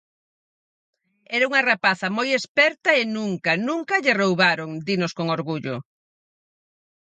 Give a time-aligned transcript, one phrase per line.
[1.35, 5.75] Era unha rapaza moi esperta e nunca, nunca, lle roubaron, dinos con orgullo.